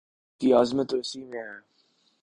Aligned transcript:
اور 0.03 0.19
انسانیت 0.19 0.41
کی 0.41 0.53
عظمت 0.53 0.89
تو 0.89 0.97
اسی 0.97 1.23
میں 1.25 1.39
ہے 1.39 1.59